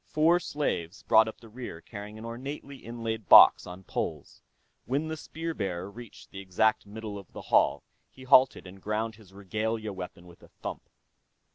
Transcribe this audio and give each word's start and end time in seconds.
Four 0.07 0.39
slaves 0.39 1.03
brought 1.03 1.27
up 1.27 1.41
the 1.41 1.47
rear 1.47 1.79
carrying 1.79 2.17
an 2.17 2.25
ornately 2.25 2.77
inlaid 2.77 3.29
box 3.29 3.67
on 3.67 3.83
poles. 3.83 4.41
When 4.85 5.09
the 5.09 5.15
spear 5.15 5.53
bearer 5.53 5.91
reached 5.91 6.31
the 6.31 6.39
exact 6.39 6.87
middle 6.87 7.19
of 7.19 7.31
the 7.33 7.41
hall, 7.53 7.83
he 8.09 8.23
halted 8.23 8.65
and 8.65 8.81
grounded 8.81 9.19
his 9.19 9.31
regalia 9.31 9.93
weapon 9.93 10.25
with 10.25 10.41
a 10.41 10.47
thump. 10.47 10.89